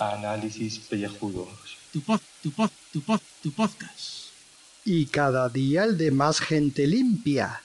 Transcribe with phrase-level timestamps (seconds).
[0.00, 1.46] Análisis pellejudos.
[1.92, 4.32] Tu pod, tu pod, tu pod, tu podcast.
[4.84, 7.62] Y cada día el de más gente limpia.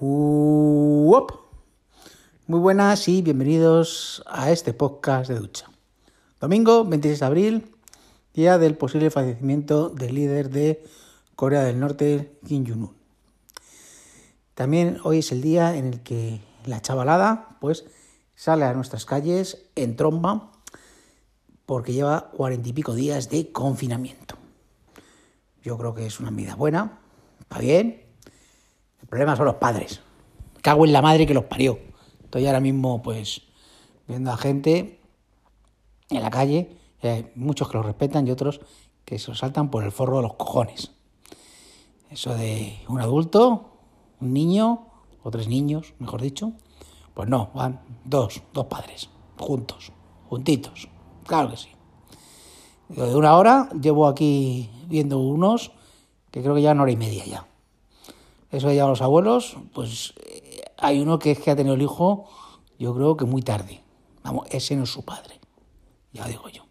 [0.00, 1.30] Uop.
[2.48, 5.70] Muy buenas y bienvenidos a este podcast de ducha.
[6.40, 7.64] Domingo 26 de abril,
[8.34, 10.82] día del posible fallecimiento del líder de
[11.36, 12.94] Corea del Norte, Kim Jong-un.
[14.54, 17.84] También hoy es el día en el que la chavalada pues
[18.36, 20.52] sale a nuestras calles en tromba
[21.66, 24.36] porque lleva cuarenta y pico días de confinamiento.
[25.62, 27.00] Yo creo que es una medida buena,
[27.40, 28.04] está bien.
[29.00, 30.02] El problema son los padres.
[30.62, 31.78] Cago en la madre que los parió.
[32.22, 33.42] Estoy ahora mismo pues
[34.06, 35.00] viendo a gente
[36.10, 38.60] en la calle, hay muchos que lo respetan y otros
[39.04, 40.93] que se lo saltan por el forro de los cojones.
[42.14, 43.72] Eso de un adulto,
[44.20, 44.86] un niño,
[45.24, 46.52] o tres niños, mejor dicho,
[47.12, 49.90] pues no, van dos, dos padres, juntos,
[50.28, 50.88] juntitos,
[51.26, 51.70] claro que sí.
[52.88, 55.72] De una hora llevo aquí viendo unos
[56.30, 57.48] que creo que ya una hora y media ya.
[58.52, 61.82] Eso de a los abuelos, pues eh, hay uno que es que ha tenido el
[61.82, 62.28] hijo,
[62.78, 63.82] yo creo que muy tarde.
[64.22, 65.40] Vamos, ese no es su padre,
[66.12, 66.62] ya digo yo.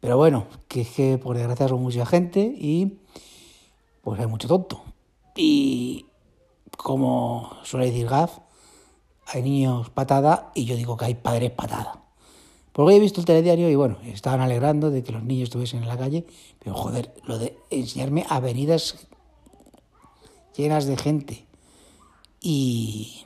[0.00, 3.00] Pero bueno, que es que por desgracia son mucha gente y
[4.06, 4.84] pues hay mucho tonto.
[5.34, 6.06] Y
[6.76, 8.38] como suele decir Gaf,
[9.26, 12.04] hay niños patada y yo digo que hay padres patada.
[12.70, 15.88] Porque he visto el telediario y bueno, estaban alegrando de que los niños estuviesen en
[15.88, 16.24] la calle,
[16.60, 19.08] pero joder, lo de enseñarme avenidas
[20.56, 21.46] llenas de gente.
[22.40, 23.24] Y,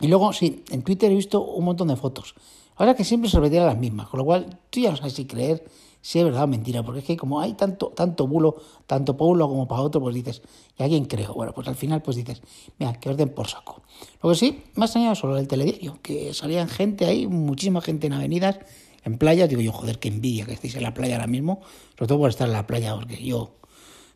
[0.00, 2.36] y luego, sí, en Twitter he visto un montón de fotos.
[2.80, 5.26] Ahora que siempre se repetían las mismas, con lo cual tú ya no sabes si
[5.26, 5.62] creer
[6.00, 9.28] si es verdad o mentira, porque es que como hay tanto, tanto bulo, tanto para
[9.28, 10.40] uno como para otro, pues dices,
[10.78, 11.34] ¿y a quién creo?
[11.34, 12.40] Bueno, pues al final pues dices,
[12.78, 13.82] mira, que orden por saco.
[14.22, 18.14] Lo que sí, más allá solo del telediario, que salían gente ahí, muchísima gente en
[18.14, 18.60] avenidas,
[19.04, 21.60] en playas, digo yo, joder, qué envidia que estéis en la playa ahora mismo,
[21.98, 23.56] sobre todo por estar en la playa, porque yo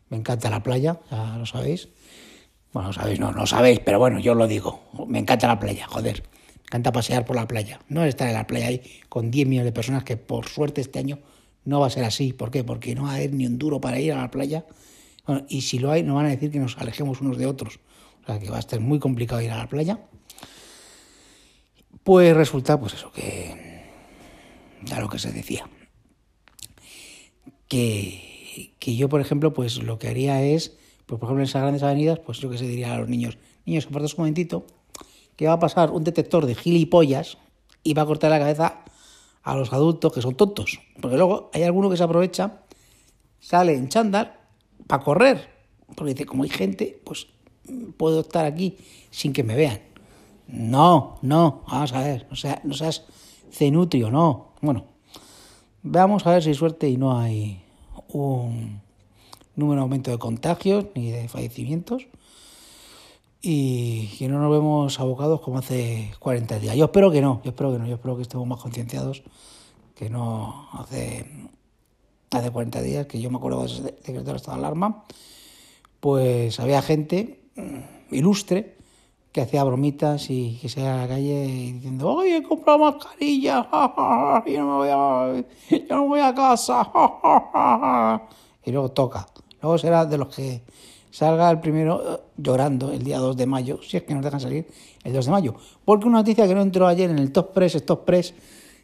[0.09, 1.89] me encanta la playa, ya lo sabéis.
[2.73, 6.23] Bueno, sabéis, no, no sabéis, pero bueno, yo lo digo, me encanta la playa, joder.
[6.67, 9.71] Encanta pasear por la playa, no estar en la playa ahí con 10 millones de
[9.71, 11.19] personas que por suerte este año
[11.65, 12.31] no va a ser así.
[12.31, 12.63] ¿Por qué?
[12.63, 14.65] Porque no va a haber ni un duro para ir a la playa.
[15.49, 17.79] y si lo hay, nos van a decir que nos alejemos unos de otros.
[18.23, 19.99] O sea, que va a estar muy complicado ir a la playa.
[22.03, 23.83] Pues resulta, pues eso, que.
[24.83, 25.67] Ya lo que se decía.
[27.67, 30.77] Que, que yo, por ejemplo, pues lo que haría es,
[31.07, 33.39] pues por ejemplo, en esas grandes avenidas, pues yo que se diría a los niños:
[33.65, 34.67] niños, apartaos un momentito,
[35.35, 37.37] que va a pasar un detector de gilipollas
[37.83, 38.81] y va a cortar la cabeza
[39.43, 40.79] a los adultos que son tontos.
[41.01, 42.61] Porque luego hay alguno que se aprovecha,
[43.39, 44.39] sale en chándal
[44.87, 45.49] para correr.
[45.95, 47.27] Porque dice, como hay gente, pues
[47.97, 48.77] puedo estar aquí
[49.11, 49.81] sin que me vean.
[50.47, 53.05] No, no, vamos a ver, o sea, no seas
[53.51, 54.53] cenutrio, no.
[54.61, 54.85] Bueno,
[55.81, 57.61] veamos a ver si hay suerte y no hay
[58.09, 58.81] un
[59.55, 62.07] número de aumento de contagios ni de fallecimientos
[63.47, 66.75] y que no nos vemos abocados como hace 40 días.
[66.75, 69.21] Yo espero que no, yo espero que no, yo espero que estemos más concienciados
[69.93, 71.27] que no hace,
[72.31, 75.03] hace 40 días, que yo me acuerdo de ese decreto de estado de alarma,
[75.99, 78.77] pues había gente mm, ilustre
[79.31, 83.67] que hacía bromitas y que se iba a la calle diciendo, oye, he comprado mascarillas,
[84.47, 86.91] yo no, me voy a, yo no voy a casa,
[88.65, 89.27] y luego toca.
[89.61, 90.63] Luego será de los que
[91.15, 94.41] salga el primero eh, llorando el día 2 de mayo, si es que nos dejan
[94.41, 94.67] salir
[95.01, 95.55] el 2 de mayo.
[95.85, 98.33] Porque una noticia que no entró ayer en el Top Press, Top Press,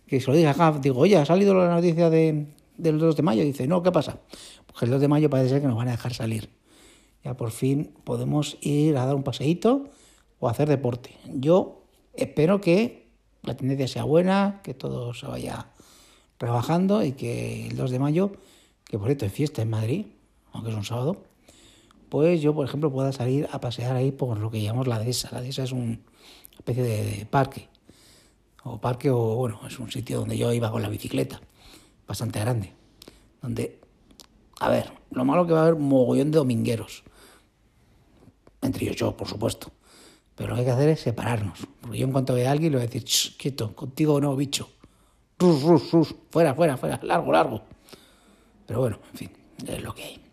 [0.07, 2.47] que se lo dije acá, digo, oye, ha salido la noticia de,
[2.77, 3.43] del 2 de mayo.
[3.43, 4.19] dice, no, ¿qué pasa?
[4.65, 6.49] Porque el 2 de mayo parece ser que nos van a dejar salir.
[7.21, 9.89] Ya por fin podemos ir a dar un paseíto
[10.39, 11.17] o hacer deporte.
[11.33, 13.09] Yo espero que
[13.43, 15.67] la tendencia sea buena, que todo se vaya
[16.39, 18.31] rebajando y que el 2 de mayo,
[18.85, 20.05] que por cierto es fiesta en Madrid,
[20.53, 21.17] aunque es un sábado,
[22.11, 25.29] pues yo, por ejemplo, pueda salir a pasear ahí por lo que llamamos la dehesa.
[25.31, 25.97] La dehesa es una
[26.51, 27.69] especie de parque,
[28.65, 31.39] o parque, o bueno, es un sitio donde yo iba con la bicicleta,
[32.05, 32.73] bastante grande,
[33.41, 33.79] donde,
[34.59, 37.05] a ver, lo malo que va a haber mogollón de domingueros,
[38.61, 39.71] entre ellos yo, por supuesto,
[40.35, 42.73] pero lo que hay que hacer es separarnos, porque yo en cuanto vea a alguien
[42.73, 43.05] le voy a decir,
[43.37, 44.67] quieto, contigo no, bicho,
[45.39, 47.61] rus, rus, rus, fuera, fuera, fuera, largo, largo.
[48.67, 49.31] Pero bueno, en fin,
[49.65, 50.30] es lo que hay.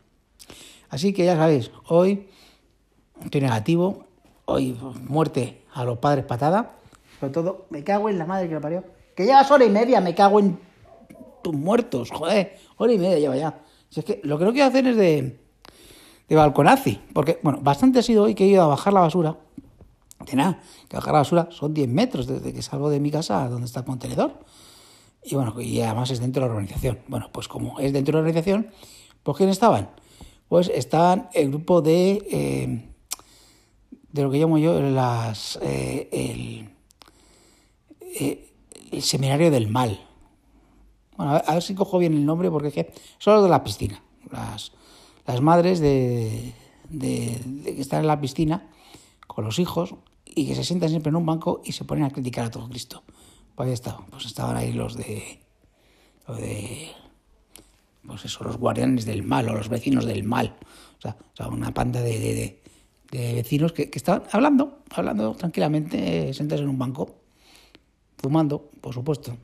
[0.90, 2.28] Así que ya sabéis, hoy
[3.22, 4.06] estoy negativo,
[4.46, 6.78] hoy muerte a los padres patada,
[7.20, 8.84] sobre todo me cago en la madre que lo parió.
[9.14, 10.58] Que llevas hora y media, me cago en
[11.42, 13.60] tus muertos, joder, hora y media lleva ya.
[13.90, 15.40] Si es que lo que no quiero hacer es de,
[16.28, 17.00] de balconazi.
[17.12, 19.36] Porque, bueno, bastante ha sido hoy que he ido a bajar la basura.
[20.24, 23.44] De nada, que bajar la basura son 10 metros desde que salgo de mi casa
[23.44, 24.38] a donde está el contenedor.
[25.24, 27.00] Y bueno, y además es dentro de la organización.
[27.08, 28.70] Bueno, pues como es dentro de la organización,
[29.22, 29.90] ¿pues quién estaban?
[30.48, 32.88] Pues estaban el grupo de, eh,
[34.12, 36.70] de lo que llamo yo las, eh, el,
[38.02, 38.52] eh,
[38.90, 40.00] el seminario del mal.
[41.16, 43.62] Bueno, a ver si cojo bien el nombre porque es que son los de la
[43.62, 44.02] piscina.
[44.30, 44.72] Las,
[45.26, 46.54] las madres de,
[46.88, 48.70] de, que están en la piscina
[49.26, 52.10] con los hijos y que se sientan siempre en un banco y se ponen a
[52.10, 53.02] criticar a todo Cristo.
[53.54, 55.40] Pues ahí está, pues estaban ahí los de,
[56.26, 56.90] los de
[58.08, 60.56] pues eso, los guardianes del mal o los vecinos del mal.
[60.98, 62.60] O sea, una panda de,
[63.12, 67.20] de, vecinos que, que, estaban hablando, hablando tranquilamente, sentados en un banco,
[68.16, 69.36] fumando, por supuesto.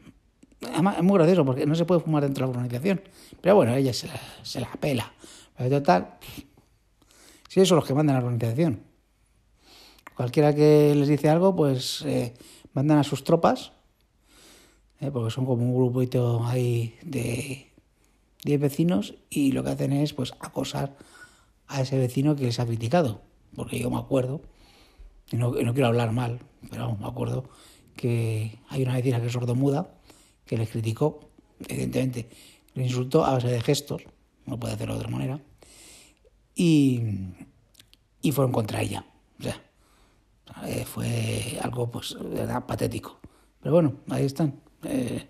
[0.72, 3.02] Además, es muy gracioso porque no se puede fumar dentro de la organización.
[3.40, 5.12] Pero bueno, ella se la, se la pela.
[5.56, 6.14] Pero total,
[7.48, 8.80] si eso son los que mandan a la organización.
[10.16, 12.34] Cualquiera que les dice algo, pues eh,
[12.72, 13.72] mandan a sus tropas,
[15.00, 17.73] eh, porque son como un grupito ahí de
[18.44, 20.96] 10 vecinos y lo que hacen es pues acosar
[21.66, 23.22] a ese vecino que les ha criticado.
[23.54, 24.42] Porque yo me acuerdo,
[25.30, 27.48] y no, no quiero hablar mal, pero me acuerdo
[27.96, 29.94] que hay una vecina que es sordomuda
[30.44, 31.30] que les criticó,
[31.68, 32.28] evidentemente,
[32.74, 34.02] le insultó a base de gestos,
[34.46, 35.40] no puede hacerlo de otra manera,
[36.54, 37.00] y,
[38.20, 39.06] y fueron contra ella.
[39.38, 39.60] O sea,
[40.66, 43.18] eh, fue algo, pues, de verdad, patético.
[43.60, 44.60] Pero bueno, ahí están.
[44.84, 45.28] Eh,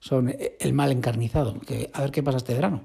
[0.00, 1.60] son el mal encarnizado.
[1.60, 2.82] Que, a ver qué pasa este verano.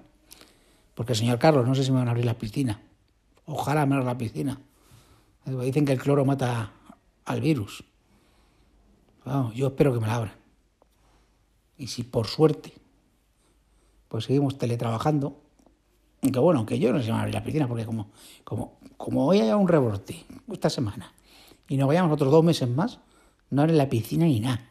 [0.94, 2.82] Porque, señor Carlos, no sé si me van a abrir la piscina.
[3.46, 4.60] Ojalá me abran la piscina.
[5.46, 6.72] Dicen que el cloro mata
[7.26, 7.84] al virus.
[9.26, 10.34] Vamos, yo espero que me la abran.
[11.78, 12.74] Y si por suerte,
[14.08, 15.42] pues seguimos teletrabajando,
[16.22, 18.12] aunque bueno, aunque yo no sé si me van a abrir la piscina, porque como,
[18.44, 21.14] como, como hoy haya un rebote esta semana
[21.68, 23.00] y nos vayamos otros dos meses más,
[23.50, 24.62] no abren la piscina ni nada.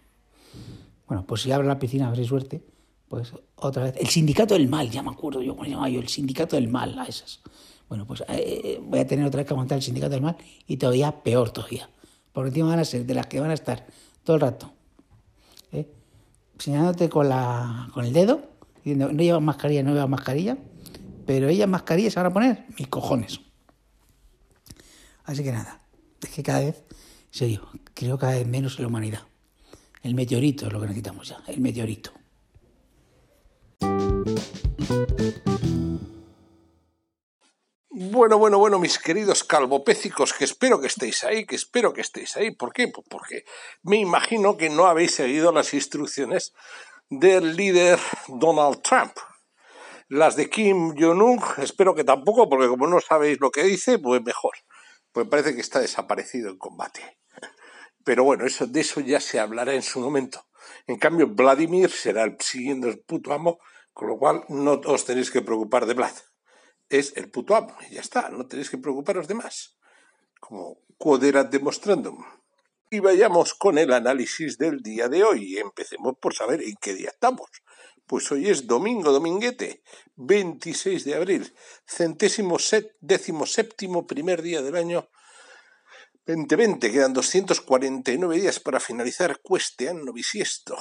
[1.06, 2.62] Bueno, pues si abren la piscina, a suerte,
[3.08, 3.94] pues otra vez.
[3.98, 6.98] El sindicato del mal, ya me acuerdo yo cómo llamaba yo, el sindicato del mal,
[6.98, 7.40] a esas.
[7.88, 10.36] Bueno, pues eh, voy a tener otra vez que aguantar el sindicato del mal
[10.66, 11.88] y todavía peor todavía.
[12.32, 13.86] Porque encima van a ser de las que van a estar
[14.24, 14.72] todo el rato
[15.72, 15.86] ¿eh?
[16.58, 18.40] señalándote con, la, con el dedo,
[18.76, 20.56] diciendo no llevas mascarilla, no llevas mascarilla,
[21.26, 23.40] pero ellas mascarilla se van a poner mis cojones.
[25.24, 25.80] Así que nada,
[26.20, 26.94] es que cada vez, en
[27.30, 29.22] serio, creo cada vez menos en la humanidad.
[30.04, 32.12] El meteorito es lo que necesitamos ya, el meteorito.
[37.88, 42.36] Bueno, bueno, bueno, mis queridos calvopécicos, que espero que estéis ahí, que espero que estéis
[42.36, 42.50] ahí.
[42.54, 42.88] ¿Por qué?
[42.88, 43.44] Pues porque
[43.82, 46.52] me imagino que no habéis seguido las instrucciones
[47.08, 47.98] del líder
[48.28, 49.14] Donald Trump.
[50.08, 54.22] Las de Kim Jong-un, espero que tampoco, porque como no sabéis lo que dice, pues
[54.22, 54.52] mejor.
[55.12, 57.23] Pues parece que está desaparecido en combate.
[58.04, 60.46] Pero bueno, eso, de eso ya se hablará en su momento.
[60.86, 63.58] En cambio, Vladimir será el siguiente el puto amo,
[63.92, 66.14] con lo cual no os tenéis que preocupar de Vlad
[66.88, 69.76] es el puto amo y ya está, no tenéis que preocuparos de más.
[70.40, 72.24] Como quoderat demostrandum.
[72.90, 75.58] Y vayamos con el análisis del día de hoy.
[75.58, 77.50] Empecemos por saber en qué día estamos.
[78.06, 79.82] Pues hoy es domingo, dominguete,
[80.16, 81.54] 26 de abril,
[81.86, 85.08] centésimo set, décimo séptimo primer día del año
[86.26, 86.90] 2020.
[86.90, 90.76] Quedan 249 días para finalizar cueste anno bisiesto.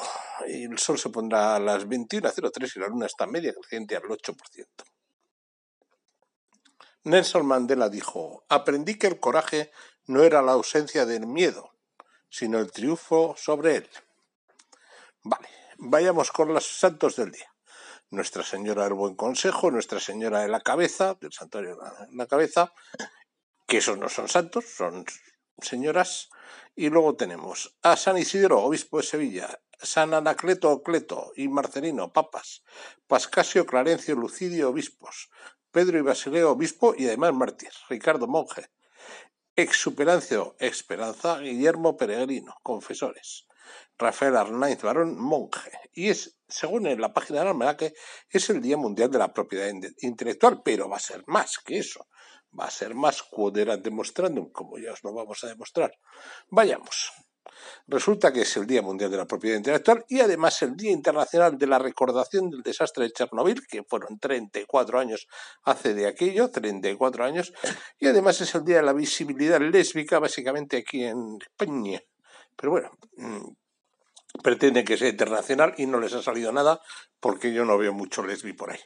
[0.47, 4.35] El sol se pondrá a las 21.03 y la luna está media creciente al 8%.
[7.05, 9.71] Nelson Mandela dijo, aprendí que el coraje
[10.05, 11.73] no era la ausencia del miedo,
[12.29, 13.89] sino el triunfo sobre él.
[15.23, 17.53] Vale, vayamos con los santos del día.
[18.11, 22.71] Nuestra Señora del Buen Consejo, Nuestra Señora de la Cabeza, del Santuario de la Cabeza,
[23.67, 25.03] que esos no son santos, son
[25.59, 26.29] señoras.
[26.75, 32.63] Y luego tenemos a San Isidro, obispo de Sevilla, San Anacleto Ocleto y Marcelino, papas,
[33.07, 35.29] Pascasio Clarencio Lucidio, obispos,
[35.71, 38.69] Pedro y Basileo, obispo y además mártir, Ricardo Monje,
[39.55, 43.45] Exuperancio Esperanza, Guillermo Peregrino, confesores,
[43.97, 45.71] Rafael Arnaiz Barón, monje.
[45.93, 47.93] Y es, según en la página del almanaque,
[48.29, 52.07] es el Día Mundial de la Propiedad Intelectual, pero va a ser más que eso.
[52.57, 55.91] Va a ser más quoderat demonstrandum, como ya os lo vamos a demostrar.
[56.49, 57.11] Vayamos.
[57.87, 61.57] Resulta que es el Día Mundial de la Propiedad Intelectual y además el Día Internacional
[61.57, 65.27] de la Recordación del Desastre de Chernobyl, que fueron 34 años
[65.63, 67.53] hace de aquello, 34 años,
[67.99, 72.01] y además es el Día de la Visibilidad Lésbica, básicamente aquí en España.
[72.55, 72.91] Pero bueno,
[74.41, 76.81] pretende que sea internacional y no les ha salido nada
[77.19, 78.79] porque yo no veo mucho lesbi por ahí.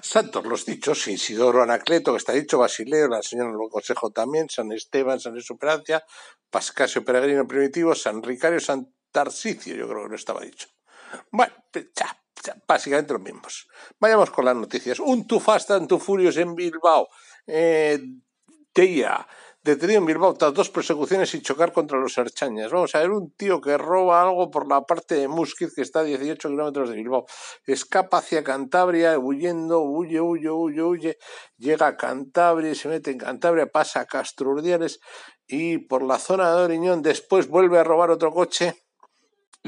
[0.00, 4.72] Santos los dichos, Isidoro Anacleto, que está dicho, Basileo, la señora lo consejo también, San
[4.72, 6.04] Esteban, San Esuperancia,
[6.50, 10.68] Pascasio Peregrino Primitivo, San Ricario, San Tarsicio, yo creo que no estaba dicho.
[11.30, 11.54] Bueno,
[12.66, 13.68] básicamente los mismos.
[13.98, 15.00] Vayamos con las noticias.
[15.00, 17.08] Un Too Fast and Too Furious en Bilbao.
[17.46, 17.98] Eh,
[19.66, 22.70] detenido en Bilbao tras dos persecuciones y chocar contra los archañas.
[22.70, 26.00] Vamos a ver, un tío que roba algo por la parte de Musquiz, que está
[26.00, 27.26] a 18 kilómetros de Bilbao.
[27.66, 31.18] Escapa hacia Cantabria, huyendo, huye, huye, huye, huye.
[31.58, 35.00] Llega a Cantabria, se mete en Cantabria, pasa a Castro Urdiales
[35.48, 38.74] y por la zona de Oriñón después vuelve a robar otro coche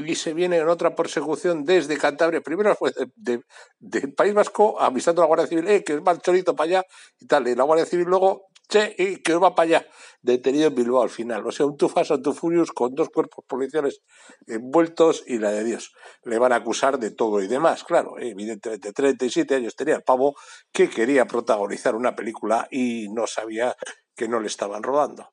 [0.05, 2.41] y se viene en otra persecución desde Cantabria.
[2.41, 3.41] Primero fue del de,
[3.79, 6.85] de País Vasco avisando a la Guardia Civil, eh, que es mal chorito para allá
[7.19, 7.47] y tal.
[7.47, 9.87] Y la Guardia Civil luego, che, y que va para allá.
[10.21, 11.45] Detenido en Bilbao al final.
[11.45, 14.01] O sea, un tufas a Furious con dos cuerpos policiales
[14.47, 15.93] envueltos y la de Dios.
[16.23, 17.83] Le van a acusar de todo y demás.
[17.83, 20.35] Claro, evidentemente, 37 años tenía el pavo
[20.71, 23.75] que quería protagonizar una película y no sabía
[24.15, 25.31] que no le estaban rodando.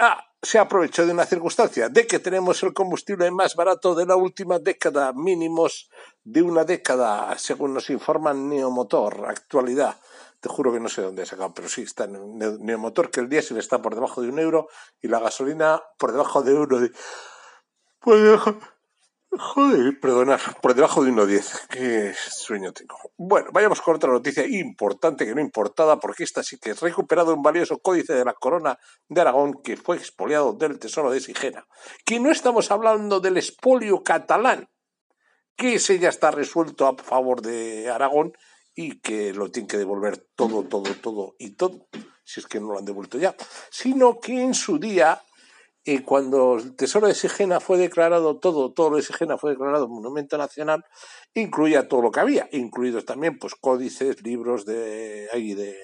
[0.00, 4.16] Ah, se aprovechó de una circunstancia, de que tenemos el combustible más barato de la
[4.16, 5.88] última década, mínimos
[6.24, 9.96] de una década, según nos informan Neomotor, actualidad.
[10.44, 13.30] Te juro que no sé dónde he sacado, pero sí, está en Neomotor, que el
[13.30, 14.68] diésel está por debajo de un euro
[15.00, 16.80] y la gasolina por debajo de uno.
[16.80, 16.92] De...
[19.30, 21.68] Joder, perdonad, por debajo de 1.10.
[21.68, 22.94] Qué sueño tengo.
[23.16, 27.32] Bueno, vayamos con otra noticia importante que no importada, porque esta sí que es recuperado
[27.32, 31.66] un valioso códice de la corona de Aragón que fue expoliado del tesoro de Sigena.
[32.04, 34.68] Que no estamos hablando del expolio catalán,
[35.56, 38.34] que ese ya está resuelto a favor de Aragón
[38.74, 41.86] y que lo tiene que devolver todo, todo, todo y todo,
[42.24, 43.34] si es que no lo han devuelto ya,
[43.70, 45.22] sino que en su día
[45.86, 49.86] y cuando el Tesoro de Sigena fue declarado todo, todo lo de Sigena fue declarado
[49.86, 50.82] monumento nacional,
[51.34, 55.76] incluía todo lo que había, incluidos también pues códices, libros de ahí de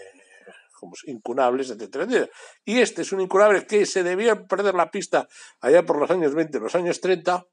[0.80, 2.30] como incunables, etcétera, etcétera.
[2.64, 5.28] Y este es un incunable que se debía perder la pista
[5.60, 7.46] allá por los años 20, los años 30,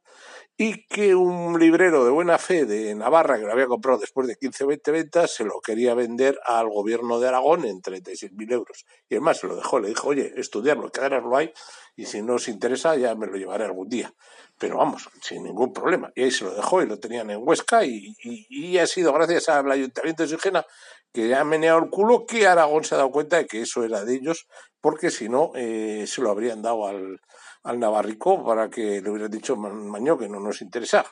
[0.60, 4.38] y que un librero de buena fe de Navarra, que lo había comprado después de
[4.38, 8.86] 15 o 20 ventas, se lo quería vender al gobierno de Aragón en 36.000 euros.
[9.08, 11.54] Y además se lo dejó, le dijo, oye, estudiarlo, que lo hay,
[11.96, 14.12] y si no os interesa ya me lo llevaré algún día.
[14.58, 16.12] Pero vamos, sin ningún problema.
[16.16, 19.50] Y ahí se lo dejó y lo tenían en Huesca y, y, ha sido gracias
[19.50, 20.66] al Ayuntamiento de Sigena
[21.14, 24.04] que ha meneado el culo que Aragón se ha dado cuenta de que eso era
[24.04, 24.48] de ellos,
[24.82, 27.20] porque si no eh, se lo habrían dado al,
[27.68, 31.06] al Navarrico para que le hubieran dicho Maño que no nos interesa,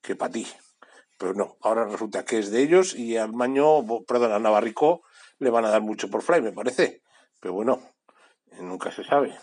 [0.00, 0.46] que para ti.
[1.18, 5.02] Pero no, ahora resulta que es de ellos y al Maño, perdón, al Navarrico
[5.38, 7.02] le van a dar mucho por fly, me parece.
[7.40, 7.82] Pero bueno,
[8.60, 9.36] nunca se sabe.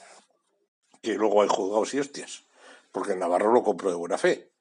[1.01, 2.45] Que luego hay juzgados y hostias,
[2.93, 4.54] porque el Navarro lo compró de buena fe.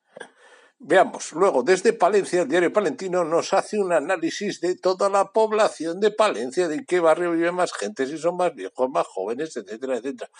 [0.78, 6.00] Veamos, luego desde Palencia, el diario Palentino nos hace un análisis de toda la población
[6.00, 9.56] de Palencia, de en qué barrio vive más gente, si son más viejos, más jóvenes,
[9.56, 10.30] etcétera, etcétera.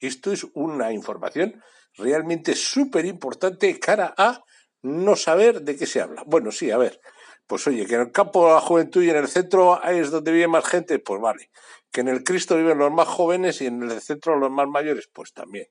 [0.00, 1.62] Esto es una información
[1.94, 4.42] realmente súper importante cara a
[4.80, 6.24] no saber de qué se habla.
[6.26, 7.00] Bueno, sí, a ver,
[7.46, 10.32] pues oye, que en el campo de la juventud y en el centro es donde
[10.32, 11.50] vive más gente, pues vale.
[11.92, 15.08] Que en el Cristo viven los más jóvenes y en el centro los más mayores,
[15.12, 15.66] pues también.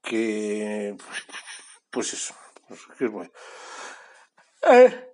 [0.00, 0.96] Que,
[1.90, 2.34] pues eso
[4.62, 5.08] eh,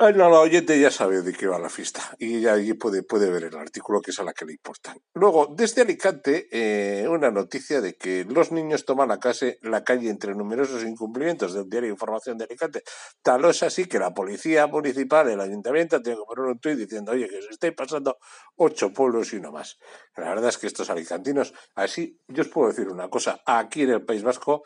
[0.00, 3.44] no, la oyente ya sabe de qué va la fiesta y allí puede, puede ver
[3.44, 4.96] el artículo que es a la que le importa.
[5.12, 10.08] Luego, desde Alicante, eh, una noticia de que los niños toman la, calle, la calle
[10.08, 12.82] entre numerosos incumplimientos del diario Información de Alicante.
[13.22, 17.12] Tal es así que la policía municipal, el ayuntamiento, tiene que poner un tuit diciendo,
[17.12, 18.16] oye, que se estáis pasando
[18.56, 19.76] ocho pueblos y uno más.
[20.16, 23.90] La verdad es que estos alicantinos, así, yo os puedo decir una cosa, aquí en
[23.90, 24.62] el País Vasco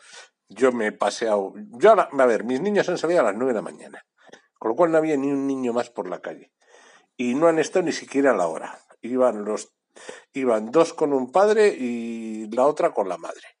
[0.49, 1.53] yo me he paseado.
[1.79, 4.05] Yo, a ver, mis niños han salido a las nueve de la mañana,
[4.57, 6.51] con lo cual no había ni un niño más por la calle.
[7.17, 8.79] Y no han estado ni siquiera a la hora.
[9.01, 9.73] Iban, los,
[10.33, 13.57] iban dos con un padre y la otra con la madre.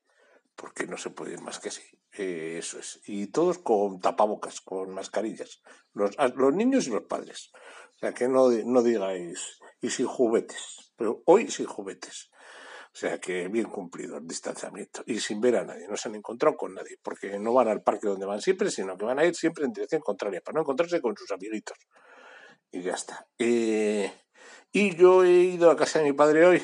[0.55, 1.83] Porque no se puede ir más que así.
[2.17, 3.01] Eh, eso es.
[3.05, 5.61] Y todos con tapabocas, con mascarillas.
[5.93, 7.51] Los, los niños y los padres.
[7.95, 10.93] O sea, que no, no digáis, y sin juguetes.
[10.97, 12.29] Pero hoy sin juguetes.
[12.95, 16.15] O sea que bien cumplido el distanciamiento y sin ver a nadie, no se han
[16.15, 19.25] encontrado con nadie, porque no van al parque donde van siempre, sino que van a
[19.25, 21.77] ir siempre en dirección contraria, para no encontrarse con sus amiguitos.
[22.71, 23.27] Y ya está.
[23.37, 24.09] Eh,
[24.71, 26.63] y yo he ido a casa de mi padre hoy,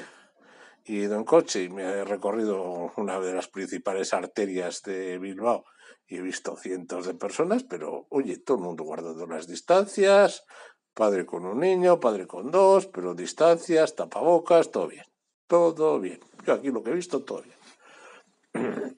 [0.86, 5.66] he ido en coche y me he recorrido una de las principales arterias de Bilbao
[6.08, 10.46] y he visto cientos de personas, pero oye, todo el mundo guardando las distancias,
[10.94, 15.11] padre con un niño, padre con dos, pero distancias, tapabocas, todo bien
[15.52, 16.18] todo bien.
[16.46, 18.98] Yo aquí lo que he visto, todo bien.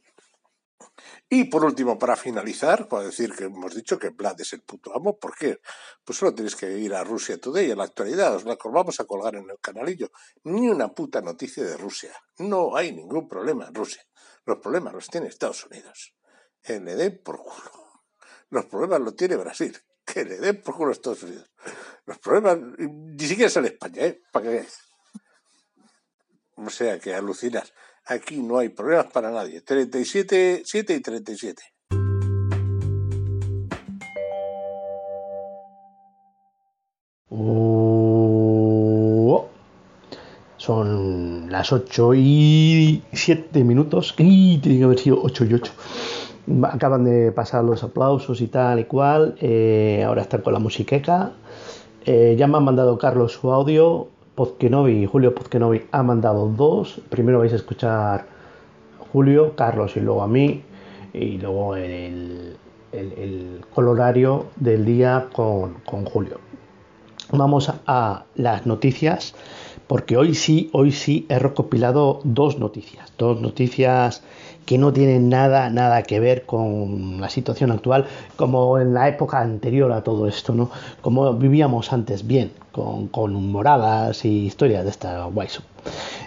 [1.27, 4.95] Y por último, para finalizar, puedo decir que hemos dicho que Vlad es el puto
[4.95, 5.17] amo.
[5.17, 5.61] ¿Por qué?
[6.05, 8.35] Pues solo tenéis que ir a Rusia Today en la actualidad.
[8.35, 10.11] Os la vamos a colgar en el canalillo.
[10.43, 12.13] Ni una puta noticia de Rusia.
[12.37, 14.03] No hay ningún problema en Rusia.
[14.45, 16.13] Los problemas los tiene Estados Unidos.
[16.61, 18.03] Que le den por culo.
[18.49, 19.75] Los problemas los tiene Brasil.
[20.05, 21.49] Que le den por culo a Estados Unidos.
[22.05, 24.21] Los problemas ni siquiera sale España, ¿eh?
[24.31, 24.92] Para que veáis.
[26.55, 27.73] O sea que alucinas.
[28.05, 29.61] Aquí no hay problemas para nadie.
[29.61, 31.63] 37, 7 y 37.
[37.29, 38.53] Oh.
[40.57, 44.13] Son las 8 y 7 minutos.
[44.17, 45.73] Y tiene que haber sido 8 y 8.
[46.63, 49.35] Acaban de pasar los aplausos y tal y cual.
[49.39, 51.31] Eh, ahora están con la musiqueca.
[52.05, 54.09] Eh, ya me han mandado Carlos su audio.
[54.35, 57.01] Podkenovi, Julio Podkenovi ha mandado dos.
[57.09, 58.25] Primero vais a escuchar
[59.11, 60.63] Julio, Carlos y luego a mí.
[61.13, 62.57] Y luego el,
[62.91, 66.39] el, el colorario del día con, con Julio.
[67.31, 69.33] Vamos a las noticias,
[69.87, 73.13] porque hoy sí, hoy sí he recopilado dos noticias.
[73.17, 74.23] Dos noticias
[74.65, 78.05] que no tienen nada, nada que ver con la situación actual,
[78.35, 80.69] como en la época anterior a todo esto, ¿no?
[81.01, 85.61] Como vivíamos antes bien, con, con moradas y historias de esta guays.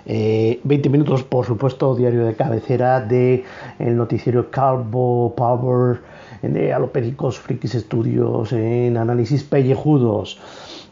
[0.05, 3.45] Eh, 20 minutos, por supuesto, diario de cabecera de
[3.79, 6.01] el noticiero Calvo Power,
[6.43, 10.39] de Alopédicos Frikis Estudios, en análisis pellejudos.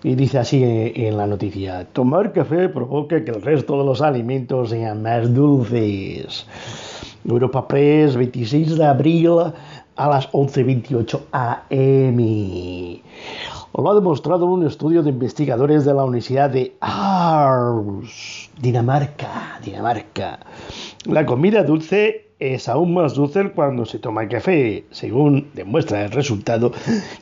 [0.02, 4.70] Y dice así en la noticia, tomar café provoca que el resto de los alimentos
[4.70, 6.46] sean más dulces.
[7.24, 9.30] Europa Press, 26 de abril
[9.96, 13.00] a las 11.28 am.
[13.76, 20.38] Lo ha demostrado un estudio de investigadores de la Universidad de Aarhus, Dinamarca, Dinamarca.
[21.06, 26.72] La comida dulce es aún más dulce cuando se toma café, según demuestra el resultado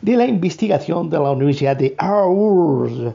[0.02, 3.14] de la investigación de la Universidad de Aarhus.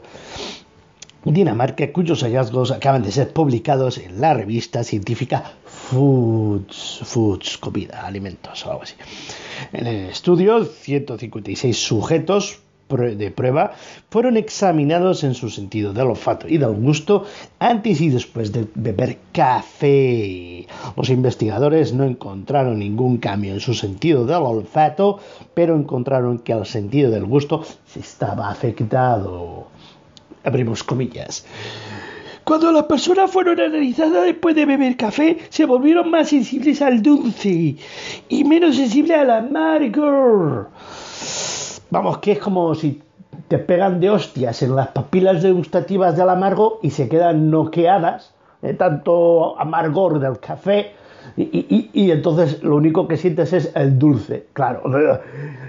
[1.24, 5.52] Dinamarca, cuyos hallazgos acaban de ser publicados en la revista científica
[5.90, 8.94] Foods, Foods, comida, alimentos o algo así.
[9.72, 13.72] En el estudio, 156 sujetos de prueba
[14.10, 17.24] fueron examinados en su sentido del olfato y del gusto
[17.58, 20.66] antes y después de beber café.
[20.94, 25.20] Los investigadores no encontraron ningún cambio en su sentido del olfato,
[25.54, 27.64] pero encontraron que el sentido del gusto
[27.96, 29.68] estaba afectado.
[30.44, 31.46] Abrimos comillas.
[32.48, 37.76] Cuando las personas fueron analizadas después de beber café, se volvieron más sensibles al dulce
[38.26, 40.68] y menos sensibles al amargo.
[41.90, 43.02] Vamos, que es como si
[43.48, 48.32] te pegan de hostias en las papilas degustativas del amargo y se quedan noqueadas
[48.62, 50.92] de tanto amargor del café.
[51.36, 54.84] Y, y, entonces lo único que sientes es el dulce, claro.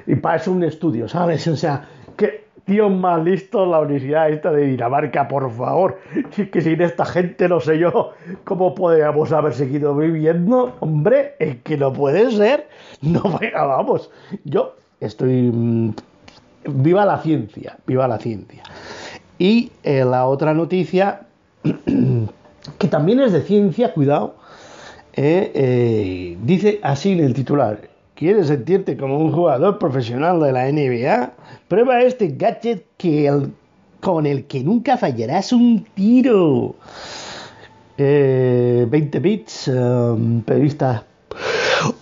[0.08, 1.46] Y para eso un estudio, ¿sabes?
[1.50, 6.00] O sea, que tío más listo la universidad esta de Dinamarca, por favor.
[6.32, 8.12] Si es que sin esta gente no sé yo
[8.44, 10.76] cómo podríamos haber seguido viviendo.
[10.80, 12.70] Hombre, es que no puede ser.
[13.02, 14.12] No, venga, vamos.
[14.44, 15.52] Yo estoy...
[15.52, 15.92] mmm,
[16.66, 18.62] viva la ciencia, viva la ciencia.
[19.38, 21.22] Y eh, la otra noticia,
[22.78, 24.36] que también es de ciencia, cuidado,
[25.14, 27.88] eh, eh, dice así en el titular.
[28.20, 31.32] ¿Quieres sentirte como un jugador profesional de la NBA?
[31.70, 33.54] Prueba este gadget que el,
[34.02, 36.76] con el que nunca fallarás un tiro.
[37.98, 41.06] Eh, 20 bits, um, periodista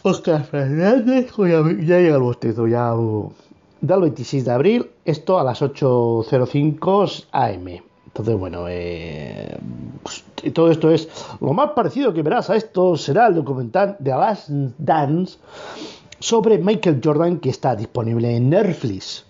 [0.02, 3.32] Oscar Fernández, ya, ya llega el bostezo, ya uh,
[3.82, 7.68] del 26 de abril, esto a las 8.05 am.
[8.08, 9.56] Entonces, bueno, eh,
[10.02, 11.08] pues, todo esto es
[11.40, 15.38] lo más parecido que verás a esto será el documental de Last Dance
[16.20, 19.26] sobre Michael Jordan que está disponible en Netflix.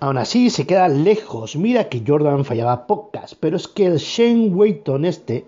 [0.00, 1.56] Aún así se queda lejos.
[1.56, 5.44] Mira que Jordan fallaba pocas, pero es que el Shane Wayton este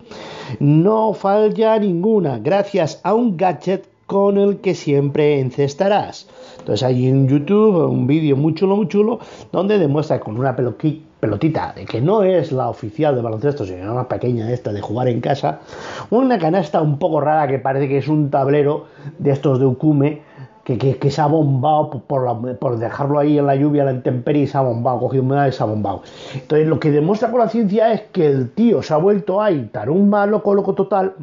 [0.59, 6.27] no falla ninguna gracias a un gadget con el que siempre encestarás.
[6.59, 9.21] Entonces hay en YouTube un vídeo muy chulo, muy chulo,
[9.53, 14.09] donde demuestra con una pelotita, de que no es la oficial de baloncesto, sino una
[14.09, 15.61] pequeña esta de jugar en casa,
[16.11, 18.87] una canasta un poco rara que parece que es un tablero
[19.19, 20.23] de estos de Ukume,
[20.79, 24.61] que, se ha bombado por, dejarlo ahí en la lluvia, la intemperie, y se ha
[24.61, 26.03] bombado, cogido humedad y se ha bombado.
[26.35, 29.69] Entonces, lo que demuestra con la ciencia es que el tío se ha vuelto ahí
[29.73, 31.15] tarumba, loco, loco total,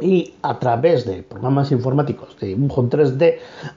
[0.00, 3.34] y a través de programas informáticos de dibujo en 3D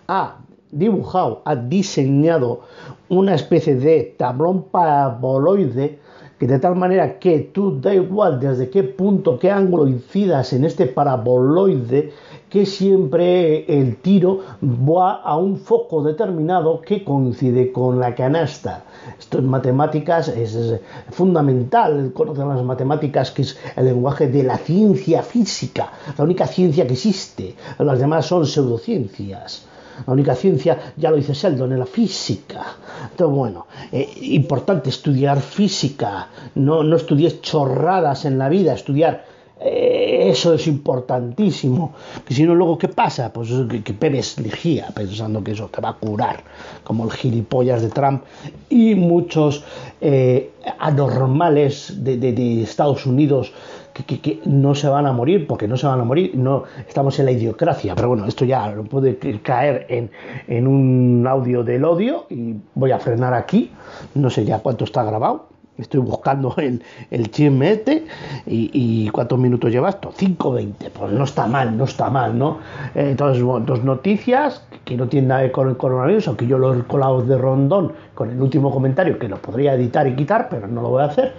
[0.08, 0.38] ha
[0.71, 2.62] dibujado, ha diseñado
[3.10, 5.99] una especie de tablón paraboloide
[6.39, 10.65] que de tal manera que tú da igual desde qué punto, qué ángulo incidas en
[10.65, 12.12] este paraboloide,
[12.56, 18.86] que siempre el tiro va a un foco determinado que coincide con la canasta.
[19.20, 25.22] Esto en matemáticas es, fundamental, conocer las matemáticas, que es el lenguaje de la ciencia
[25.22, 27.56] física, la única ciencia que existe.
[27.78, 29.68] Las demás son pseudociencias.
[30.08, 32.63] La única ciencia, ya lo dice Sheldon, es la física.
[33.12, 40.30] Entonces, bueno, eh, importante estudiar física, no, no estudies chorradas en la vida, estudiar eh,
[40.30, 41.94] eso es importantísimo.
[42.26, 43.32] Que si no, luego, ¿qué pasa?
[43.32, 44.12] Pues que, que
[44.44, 46.44] ligía pensando que eso te va a curar,
[46.84, 48.24] como el gilipollas de Trump
[48.70, 49.63] y muchos
[50.02, 53.54] eh, anormales de, Estados Unidos
[53.94, 57.26] que, no se van a morir, porque no se van a morir, no estamos en
[57.26, 62.91] la idiocracia, pero bueno, esto ya puede caer en un audio del odio y voy
[62.91, 63.72] a frenar aquí,
[64.15, 68.05] no sé ya cuánto está grabado, Estoy buscando el, el chisme este
[68.45, 70.13] y, y, ¿cuántos minutos lleva esto?
[70.17, 72.59] 5.20, pues no está mal, no está mal, ¿no?
[72.95, 76.47] Eh, entonces, bueno, dos noticias que no tienen nada que ver con el coronavirus, aunque
[76.47, 80.15] yo lo he colado de rondón con el último comentario que lo podría editar y
[80.15, 81.33] quitar, pero no lo voy a hacer.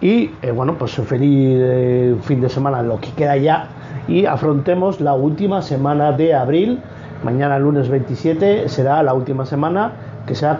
[0.00, 3.68] Y eh, bueno, pues feliz eh, fin de semana, lo que queda ya,
[4.08, 6.80] y afrontemos la última semana de abril.
[7.22, 9.92] Mañana, lunes 27, será la última semana
[10.26, 10.58] que será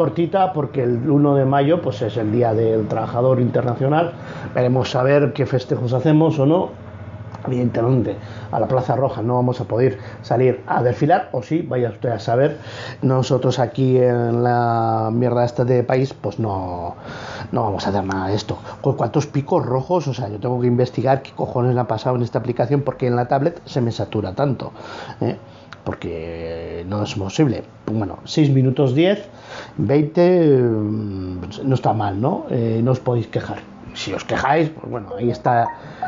[0.00, 4.12] cortita porque el 1 de mayo pues es el día del trabajador internacional.
[4.54, 6.70] Veremos a qué festejos hacemos o no.
[7.46, 8.16] Evidentemente
[8.50, 12.08] a la Plaza Roja no vamos a poder salir a desfilar o sí, vaya usted
[12.08, 12.56] a saber.
[13.02, 16.96] Nosotros aquí en la mierda esta de país pues no
[17.52, 18.56] no vamos a hacer nada de esto.
[18.80, 22.22] Con cuántos picos rojos, o sea yo tengo que investigar qué cojones ha pasado en
[22.22, 24.72] esta aplicación porque en la tablet se me satura tanto
[25.20, 25.36] ¿eh?
[25.90, 27.64] Porque no es posible.
[27.86, 29.28] Bueno, 6 minutos 10,
[29.78, 30.60] 20,
[31.64, 32.46] no está mal, ¿no?
[32.48, 33.58] Eh, no os podéis quejar.
[33.94, 35.66] Si os quejáis, pues bueno, ahí está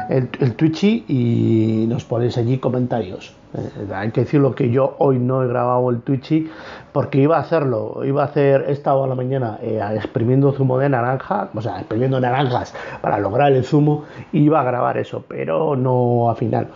[0.08, 3.34] el, el Twitchy y nos ponéis allí comentarios.
[3.54, 6.48] Eh, hay que decirlo que yo hoy no he grabado el Twitchy
[6.92, 10.78] porque iba a hacerlo, iba a hacer, he estado a la mañana eh, exprimiendo zumo
[10.78, 15.74] de naranja, o sea, exprimiendo naranjas para lograr el zumo, iba a grabar eso, pero
[15.74, 16.68] no al final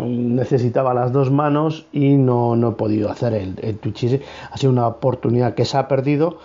[0.00, 4.20] necesitaba las dos manos y no, no he podido hacer el, el Twitch.
[4.50, 6.38] Ha sido una oportunidad que se ha perdido,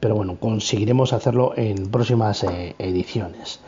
[0.00, 3.60] pero bueno, conseguiremos hacerlo en próximas eh, ediciones.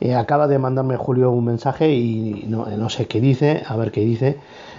[0.00, 3.92] Eh, acaba de mandarme Julio un mensaje y no, no, sé qué dice, a ver
[3.92, 4.38] qué dice.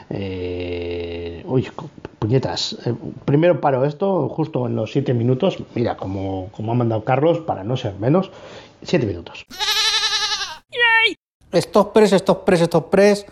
[0.10, 1.68] Eh, uy,
[2.20, 2.78] puñetas.
[3.24, 5.64] Primero paro esto justo en los 7 minutos.
[5.76, 8.32] Mira, como, como ha mandado Carlos, para no ser menos,
[8.82, 9.46] 7 minutos.
[11.54, 13.26] Estos pres, estos pres, estos pres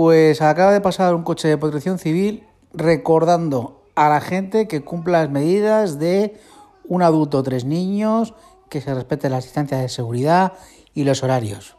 [0.00, 5.20] pues acaba de pasar un coche de protección civil recordando a la gente que cumpla
[5.20, 6.40] las medidas de
[6.88, 8.32] un adulto tres niños,
[8.70, 10.54] que se respete las distancias de seguridad
[10.94, 11.76] y los horarios.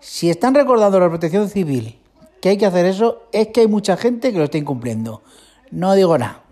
[0.00, 1.98] Si están recordando la protección civil
[2.42, 5.22] que hay que hacer eso, es que hay mucha gente que lo está incumpliendo.
[5.70, 6.42] No digo nada.